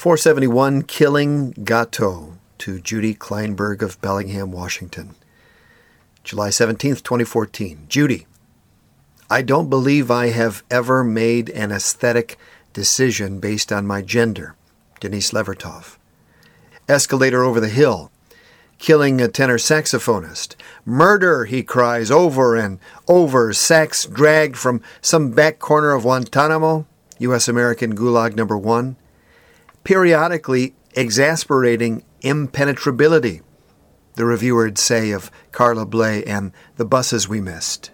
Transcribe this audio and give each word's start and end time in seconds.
471 0.00 0.84
Killing 0.84 1.50
Gato 1.62 2.38
to 2.56 2.80
Judy 2.80 3.14
Kleinberg 3.14 3.82
of 3.82 4.00
Bellingham, 4.00 4.50
Washington. 4.50 5.14
July 6.24 6.48
17th, 6.48 7.02
2014. 7.02 7.84
Judy, 7.86 8.26
I 9.28 9.42
don't 9.42 9.68
believe 9.68 10.10
I 10.10 10.28
have 10.28 10.62
ever 10.70 11.04
made 11.04 11.50
an 11.50 11.70
aesthetic 11.70 12.38
decision 12.72 13.40
based 13.40 13.70
on 13.70 13.86
my 13.86 14.00
gender. 14.00 14.56
Denise 15.00 15.32
Levertov. 15.32 15.98
Escalator 16.88 17.44
over 17.44 17.60
the 17.60 17.68
hill. 17.68 18.10
Killing 18.78 19.20
a 19.20 19.28
tenor 19.28 19.58
saxophonist. 19.58 20.54
Murder, 20.86 21.44
he 21.44 21.62
cries 21.62 22.10
over 22.10 22.56
and 22.56 22.78
over. 23.06 23.52
Sax 23.52 24.06
dragged 24.06 24.56
from 24.56 24.80
some 25.02 25.32
back 25.32 25.58
corner 25.58 25.90
of 25.90 26.04
Guantanamo, 26.04 26.86
U.S. 27.18 27.48
American 27.48 27.94
Gulag 27.94 28.34
number 28.34 28.56
one 28.56 28.96
periodically 29.84 30.74
exasperating 30.94 32.04
impenetrability, 32.22 33.42
the 34.14 34.24
reviewer 34.24 34.64
would 34.64 34.78
say 34.78 35.10
of 35.12 35.30
Carla 35.52 35.86
Bley 35.86 36.24
and 36.26 36.52
the 36.76 36.84
buses 36.84 37.28
we 37.28 37.40
missed. 37.40 37.90